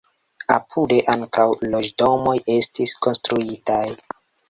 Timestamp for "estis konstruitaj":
2.57-3.83